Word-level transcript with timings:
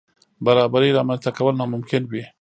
برابرۍ 0.45 0.89
رامنځ 0.97 1.19
ته 1.25 1.29
کول 1.37 1.53
ناممکن 1.59 2.03
وي. 2.11 2.23